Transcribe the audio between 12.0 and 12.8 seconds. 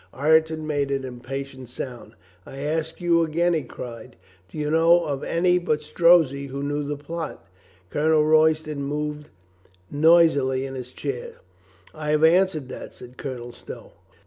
have answered